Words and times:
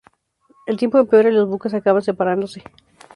El 0.65 0.77
tiempo 0.77 0.97
empeora 0.97 1.29
y 1.29 1.31
los 1.33 1.47
buques 1.47 1.75
acaban 1.75 2.01
separándose. 2.01 2.63